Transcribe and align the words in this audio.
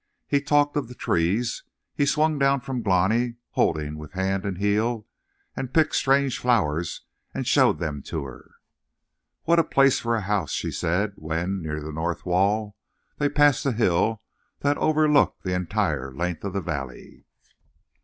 He 0.25 0.41
talked 0.41 0.75
of 0.77 0.87
the 0.87 0.95
trees. 0.95 1.63
He 1.93 2.07
swung 2.07 2.39
down 2.39 2.61
from 2.61 2.81
Glani, 2.81 3.35
holding 3.51 3.99
with 3.99 4.13
hand 4.13 4.45
and 4.45 4.57
heel, 4.57 5.05
and 5.55 5.71
picked 5.75 5.93
strange 5.93 6.39
flowers 6.39 7.01
and 7.35 7.45
showed 7.47 7.77
them 7.77 8.01
to 8.07 8.23
her. 8.25 8.49
"What 9.43 9.59
a 9.59 9.63
place 9.63 9.99
for 9.99 10.15
a 10.15 10.21
house!" 10.21 10.53
she 10.53 10.71
said, 10.71 11.13
when, 11.17 11.61
near 11.61 11.81
the 11.83 11.93
north 11.93 12.25
wall, 12.25 12.75
they 13.19 13.29
passed 13.29 13.63
a 13.63 13.73
hill 13.73 14.23
that 14.61 14.75
overlooked 14.79 15.43
the 15.43 15.53
entire 15.53 16.11
length 16.11 16.43
of 16.45 16.53
the 16.53 16.61
valley. 16.61 17.27